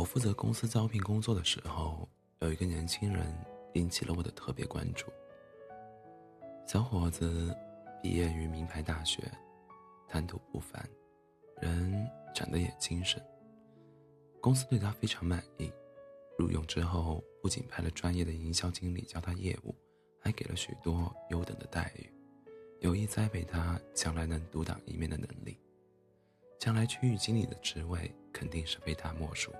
[0.00, 3.26] 我负责公司招聘工作的时候，有一个年轻人
[3.74, 5.04] 引起了我的特别关注。
[6.66, 7.54] 小伙子
[8.02, 9.30] 毕业于名牌大学，
[10.08, 10.88] 谈吐不凡，
[11.60, 13.22] 人长得也精神。
[14.40, 15.70] 公司对他非常满意，
[16.38, 19.74] 录用之后不仅派了专业的营销经理教他业务，
[20.18, 22.10] 还给了许多优等的待遇，
[22.80, 25.58] 有意栽培他将来能独当一面的能力。
[26.58, 29.52] 将来区域经理的职位肯定是非他莫属。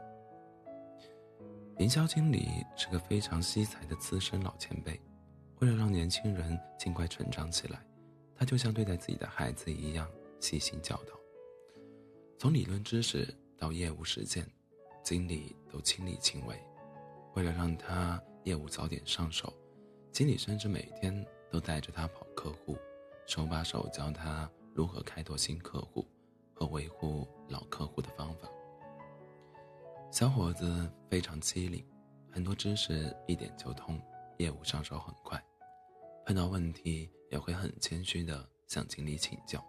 [1.81, 5.01] 营销经理是个非常惜才的资深老前辈，
[5.61, 7.83] 为了让年轻人尽快成长起来，
[8.37, 10.07] 他就像对待自己的孩子一样
[10.41, 11.19] 细心教导。
[12.39, 14.47] 从理论知识到业务实践。
[15.03, 16.55] 经理都亲力亲为，
[17.35, 19.51] 为了让他业务早点上手，
[20.13, 22.77] 经理甚至每天都带着他跑客户，
[23.27, 26.07] 手把手教他如何开拓新客户
[26.53, 28.47] 和维护老客户的方法。
[30.11, 31.85] 小伙子非常机灵，
[32.33, 34.01] 很多知识一点就通，
[34.39, 35.41] 业务上手很快，
[36.27, 39.65] 碰到问题也会很谦虚的向经理请教。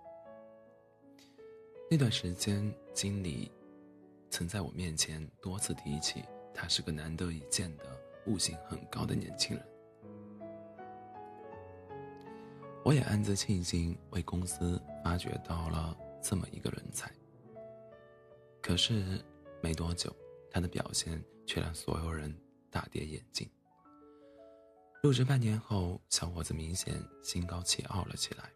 [1.91, 3.51] 那段时间，经理。
[4.31, 7.83] 曾在我面前多次提起，他是个难得一见的
[8.27, 9.65] 悟性很高的年轻人。
[12.85, 17.11] 我也暗自庆幸为公司发掘到了这么一个人才。
[18.61, 19.21] 可是
[19.61, 20.15] 没多久，
[20.51, 22.31] 他的表现却让所有人
[22.69, 23.49] 大跌眼镜。
[25.01, 28.51] 入职半年后，小伙子明显心高气傲了起来。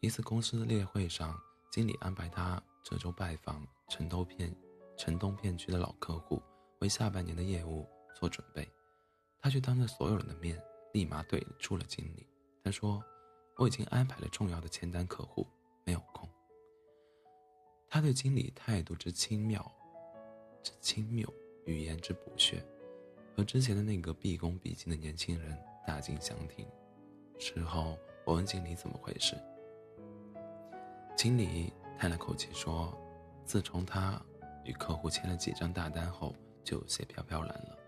[0.00, 4.54] 一次公司的例会上，经理安排他这周拜访城东片。
[4.98, 6.42] 城东片区的老客户
[6.80, 8.68] 为下半年的业务做准备，
[9.40, 10.60] 他却当着所有人的面
[10.92, 12.26] 立马怼住了经理。
[12.64, 13.00] 他说
[13.58, 15.46] ：“我已经安排了重要的签单客户，
[15.84, 16.28] 没有空。”
[17.88, 19.72] 他对经理态度之轻妙，
[20.68, 21.26] 之轻蔑，
[21.64, 22.62] 语言之不屑，
[23.34, 25.56] 和之前的那个毕恭毕敬的年轻人
[25.86, 26.66] 大境相庭。
[27.38, 27.96] 事后
[28.26, 29.34] 我问经理怎么回事，
[31.16, 32.94] 经理叹了口气说
[33.46, 34.20] ：“自从他……”
[34.66, 37.78] 与客户签了几张大单后，就有些飘飘然了。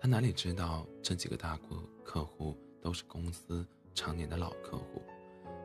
[0.00, 3.64] 他哪里知道，这几个大客客户都是公司
[3.94, 5.00] 常年的老客户，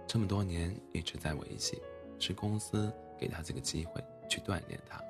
[0.05, 1.81] 这么多年一直在维系，
[2.19, 5.03] 是公司给他这个机会去锻炼他。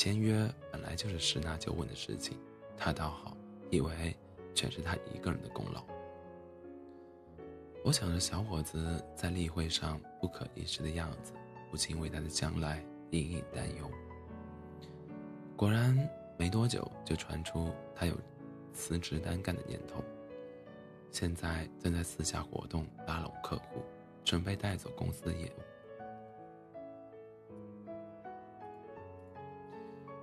[0.00, 2.38] 签约本来就是十拿九稳的事情，
[2.74, 3.36] 他倒好，
[3.68, 4.16] 以为
[4.54, 5.84] 全是他一个人的功劳。
[7.84, 11.34] 我想着小伙子在例会上不可一世的样子，
[11.70, 12.82] 不禁为他的将来。
[13.10, 13.90] 隐隐担忧。
[15.54, 15.94] 果然，
[16.38, 18.16] 没多久就传出他有
[18.72, 20.02] 辞职单干的念头。
[21.10, 23.82] 现在正在私下活动拉拢客户，
[24.24, 25.60] 准备带走公司的业务。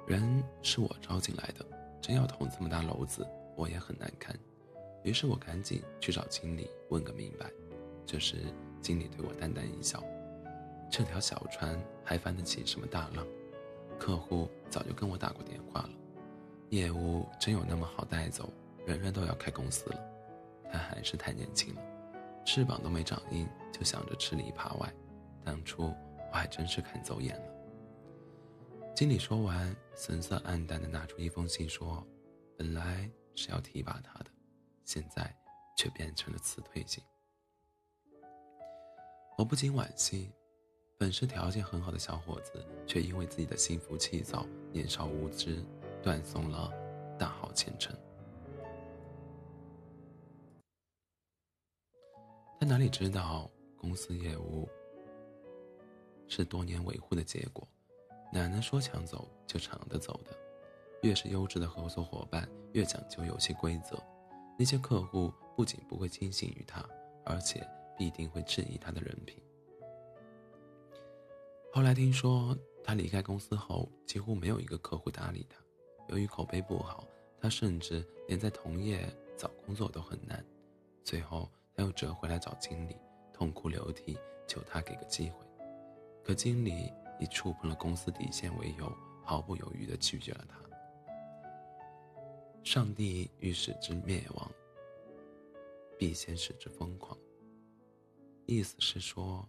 [0.08, 1.66] 人是我招进来的，
[2.02, 4.34] 真要捅这么大篓子，我也很难堪。
[5.04, 7.52] 于是我赶紧去找经理问个明白。
[8.06, 8.38] 这时，
[8.82, 10.02] 经理对我淡淡一笑。
[10.90, 13.28] 这条小船还翻得起什么大浪？
[14.00, 15.90] 客户早就跟我打过电话了，
[16.70, 18.50] 业务真有那么好带走？
[18.86, 20.00] 人人都要开公司了，
[20.72, 21.82] 他还是太年轻了，
[22.46, 24.90] 翅膀都没长硬就想着吃里扒外，
[25.44, 25.94] 当初
[26.32, 27.57] 我还真是看走眼了。
[28.98, 32.04] 经理说完，神色黯淡地拿出一封信说
[32.58, 34.32] ：“本来是要提拔他的，
[34.86, 35.32] 现在
[35.78, 37.04] 却变成了辞退信。”
[39.38, 40.32] 我不禁惋惜。
[40.98, 42.54] 本是条件很好的小伙子，
[42.88, 45.64] 却因为自己的心浮气躁、年少无知，
[46.02, 46.74] 断送了
[47.20, 47.96] 大好前程。
[52.60, 53.48] 他哪里知道，
[53.78, 54.68] 公司业务
[56.28, 57.68] 是多年维护的结果，
[58.32, 60.32] 奶奶说抢走就抢得走的？
[61.02, 64.02] 越是优质的合作伙伴，越讲究游戏规则。
[64.58, 66.84] 那些客户不仅不会轻信于他，
[67.24, 67.66] 而且
[67.98, 69.42] 必定会质疑他的人品。
[71.72, 75.58] 后来听说他离开公司后，几乎没有一个客户搭理他。
[76.10, 77.08] 由于口碑不好，
[77.40, 79.08] 他甚至连在同业
[79.38, 80.44] 找工作都很难。
[81.04, 82.98] 最后他又折回来找经理，
[83.32, 85.46] 痛哭流涕求他给个机会。
[86.24, 88.92] 可经理以触碰了公司底线为由，
[89.24, 90.58] 毫不犹豫地拒绝了他。
[92.64, 94.52] 上帝欲使之灭亡，
[95.98, 97.18] 必先使之疯狂。
[98.46, 99.48] 意思是说。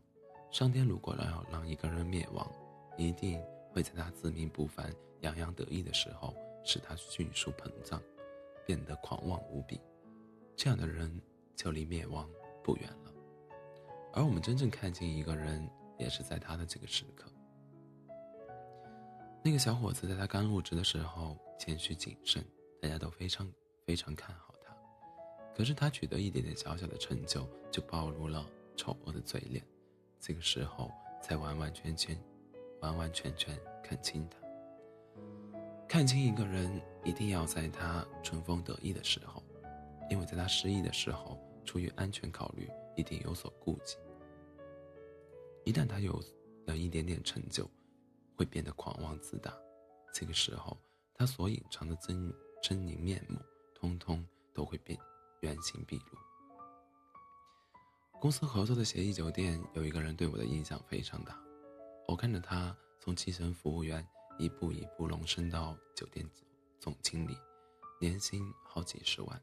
[0.50, 2.50] 上天如果要让一个人灭亡，
[2.96, 3.38] 一定
[3.70, 4.90] 会在他自命不凡、
[5.20, 8.02] 洋洋得意的时候，使他迅速膨胀，
[8.64, 9.78] 变得狂妄无比。
[10.56, 11.20] 这样的人
[11.54, 12.26] 就离灭亡
[12.64, 13.12] 不远了。
[14.14, 15.68] 而我们真正看清一个人，
[15.98, 17.30] 也是在他的这个时刻。
[19.42, 22.44] 那个小伙子在他刚入职的时候谦虚谨慎，
[22.80, 23.50] 大家都非常
[23.86, 24.76] 非常看好他。
[25.54, 28.46] 可是他取得一点点小小的成就，就暴露了
[28.76, 29.64] 丑恶的嘴脸。
[30.20, 30.90] 这个时候
[31.22, 32.18] 才完完全全、
[32.80, 34.36] 完完全全看清他。
[35.88, 39.42] 看清一个人，一定要在他春风得意的时候，
[40.10, 43.96] 因为在他失意的时候，出于安全考虑，一定有所顾忌。
[45.64, 46.22] 一旦他有
[46.66, 47.68] 了一点点成就，
[48.38, 49.52] 会变得狂妄自大。
[50.14, 50.78] 这个时候，
[51.12, 52.32] 他所隐藏的真
[52.62, 53.36] 狰狞面目，
[53.74, 54.24] 通通
[54.54, 54.96] 都会变
[55.40, 56.18] 原形毕露。
[58.20, 61.36] 公司合作的协议酒店有一个人对我的印象非常大，
[62.06, 64.06] 我看着他从基层服务员
[64.38, 66.24] 一步一步隆升到酒店
[66.78, 67.36] 总经理，
[68.00, 69.42] 年薪好几十万。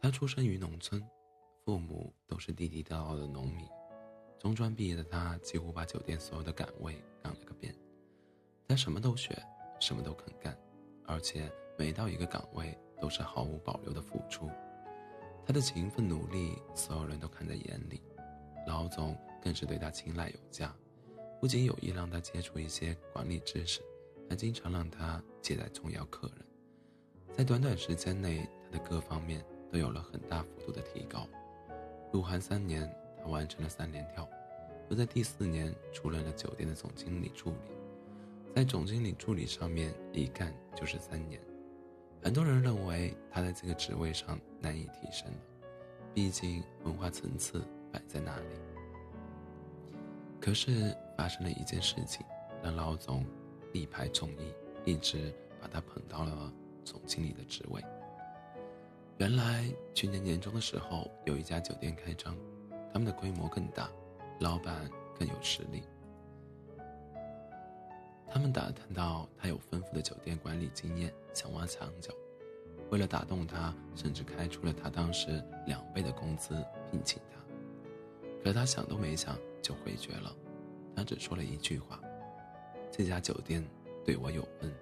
[0.00, 1.02] 他出生于农村，
[1.64, 3.66] 父母都是地地道道的农民。
[4.38, 7.74] 中专毕业的他几乎把酒店所有的岗位干了个遍，
[8.68, 9.34] 他什么都学，
[9.80, 10.54] 什么都肯干，
[11.06, 14.50] 而且每到一个岗位都是毫无保留的付出。
[15.46, 18.02] 他的勤奋努力，所有人都看在眼里，
[18.66, 20.70] 老总更是对他青睐有加，
[21.40, 23.80] 不仅有意让他接触一些管理知识，
[24.28, 26.46] 还经常让他接待重要客人。
[27.34, 29.42] 在短短时间内，他的各方面
[29.72, 31.26] 都有了很大幅度的提高。
[32.12, 32.86] 入行三年。
[33.20, 34.28] 他完成了三连跳，
[34.88, 37.56] 又在第四年出任了酒店的总经理助理，
[38.54, 41.40] 在总经理助理上面一干就是三年。
[42.22, 45.38] 很多人认为他在这个职位上难以提升了，
[46.12, 47.62] 毕竟文化层次
[47.92, 48.56] 摆在那里。
[50.40, 52.26] 可是发生了一件事情，
[52.62, 53.24] 让老总
[53.72, 54.52] 力排众议，
[54.84, 56.52] 一直把他捧到了
[56.84, 57.80] 总经理的职位。
[59.18, 59.64] 原来
[59.94, 62.36] 去年年中的时候，有一家酒店开张。
[62.90, 63.90] 他们的规模更大，
[64.40, 65.82] 老板更有实力。
[68.38, 72.14] 他们打探到他有丰富的酒店管理经验，想挖墙脚。
[72.88, 76.54] 为了打动他，甚至开出了他当时两倍的工资
[76.88, 77.40] 聘请他。
[78.44, 80.32] 可他想都没想就回绝了。
[80.94, 82.00] 他只说了一句话
[82.92, 83.60] ：“这家酒店
[84.04, 84.72] 对我有恩，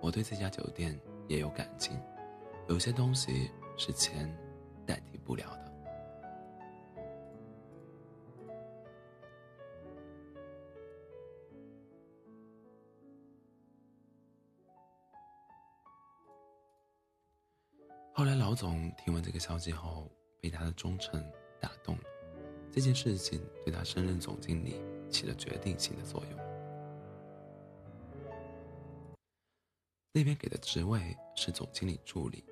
[0.00, 0.98] 我对这家酒店
[1.28, 1.96] 也有感情。
[2.68, 4.28] 有些东西是钱
[4.84, 5.67] 代替不了的。”
[18.48, 20.10] 老总听闻这个消息后，
[20.40, 21.22] 被他的忠诚
[21.60, 22.02] 打动了。
[22.72, 24.80] 这件事情对他升任总经理
[25.10, 26.38] 起了决定性的作用。
[30.14, 32.42] 那边给的职位是总经理助理，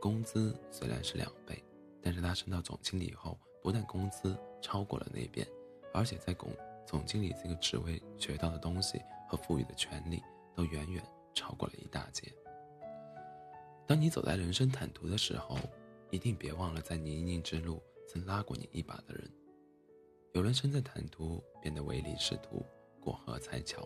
[0.00, 1.60] 工资虽然是两倍，
[2.00, 5.44] 但是他升到总经理以后，不但工资超过了那边，
[5.92, 6.56] 而且在总
[6.86, 10.22] 总经理这个职位学到的东西和赋予的权利，
[10.54, 11.04] 都远远
[11.34, 12.32] 超过了一大截。
[13.90, 15.58] 当你走在人生坦途的时候，
[16.10, 19.28] 一定别忘了在泥泞之路曾拉过你一把的人。
[20.32, 22.64] 有人身在坦途变得唯利是图，
[23.00, 23.82] 过河拆桥；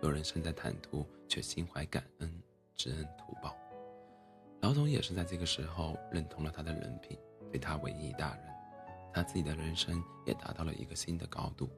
[0.00, 2.32] 有人身在坦途却心怀感恩，
[2.76, 3.56] 知恩图报。
[4.60, 7.18] 老总也是在这个时候认同了他的人品，
[7.50, 8.44] 对他委以大任，
[9.12, 11.68] 他自己的人生也达到了一个新的高度。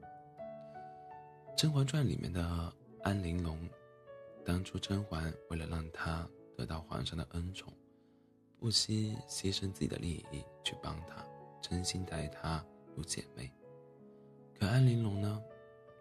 [1.57, 3.57] 《甄嬛传》里面的安陵容，
[4.45, 6.29] 当初甄嬛为了让他。
[6.55, 7.73] 得到皇上的恩宠，
[8.57, 11.25] 不惜牺牲自己的利益去帮他，
[11.61, 13.51] 真心待他如姐妹。
[14.57, 15.41] 可安陵容呢？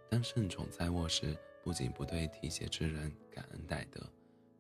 [0.09, 4.01] 当圣宠在握时，不仅不对提携之人感恩戴德，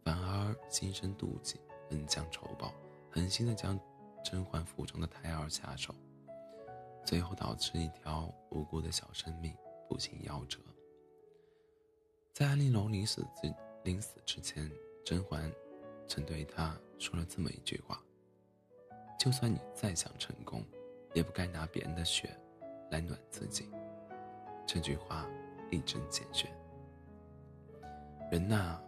[0.03, 1.61] 反而心生妒忌，
[1.91, 2.75] 恩将仇报，
[3.09, 3.79] 狠心的将
[4.25, 5.95] 甄嬛腹中的胎儿下手，
[7.05, 9.55] 最后导致一条无辜的小生命
[9.89, 10.59] 不幸夭折。
[12.33, 14.69] 在安陵容临死之临死之前，
[15.05, 15.53] 甄嬛。
[16.07, 18.03] 曾对他说了这么一句话
[19.19, 20.65] ：“就算你再想成功，
[21.15, 22.37] 也不该拿别人的血
[22.91, 23.69] 来暖自己。”
[24.67, 25.29] 这句话
[25.71, 26.49] 一针见血。
[28.31, 28.81] 人呐，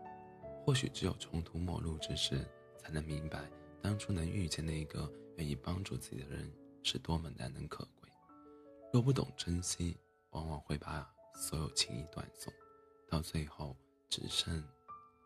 [0.64, 2.46] 或许只有穷途末路之时，
[2.78, 3.48] 才能明白
[3.82, 8.10] 当初能遇见那个愿意帮助自己的人是多么难能可贵。
[8.92, 9.96] 若不懂珍惜，
[10.30, 12.52] 往往会把所有情谊断送，
[13.08, 13.76] 到最后
[14.08, 14.64] 只剩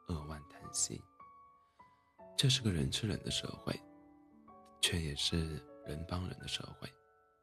[0.09, 1.00] 扼腕叹息。
[2.40, 3.78] 这是个人吃人的社会，
[4.80, 6.88] 却也是人帮人的社会。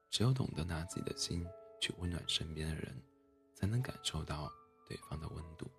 [0.10, 1.46] 只有懂得拿自己的心
[1.80, 3.00] 去温暖身边的人，
[3.54, 4.52] 才能感受到
[4.88, 5.70] 对方的温度。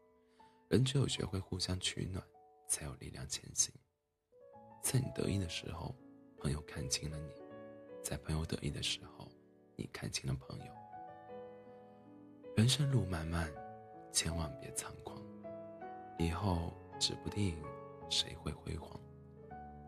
[0.68, 2.24] 人只有学会互相取暖，
[2.68, 3.74] 才有力量前行。
[4.84, 5.92] 在你得意的时候，
[6.38, 7.32] 朋友看清了你；
[8.04, 9.28] 在朋友得意的时候，
[9.74, 10.72] 你看清了朋友。
[12.56, 13.52] 人生路漫漫，
[14.12, 14.94] 千万别仓
[16.20, 17.60] 以后指不定
[18.08, 18.88] 谁会辉煌。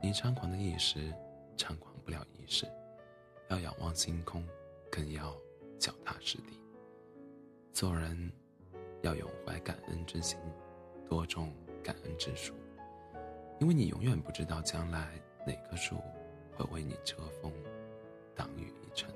[0.03, 1.13] 你猖狂的一时，
[1.59, 2.67] 猖狂不了一世。
[3.49, 4.43] 要仰望星空，
[4.91, 5.37] 更要
[5.79, 6.59] 脚踏实地。
[7.73, 8.33] 做人
[9.03, 10.39] 要永怀感恩之心，
[11.07, 11.53] 多种
[11.83, 12.55] 感恩之树，
[13.61, 15.97] 因为你永远不知道将来哪棵树
[16.57, 17.53] 会为你遮风
[18.35, 19.11] 挡雨一程。